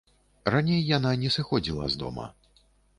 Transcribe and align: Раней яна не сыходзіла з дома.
Раней 0.55 0.79
яна 0.97 1.11
не 1.25 1.29
сыходзіла 1.37 1.83
з 1.97 2.05
дома. 2.05 2.25